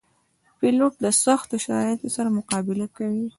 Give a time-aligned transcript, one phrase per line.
[0.59, 3.25] پیلوټ د سختو شرایطو سره مقابله کوي.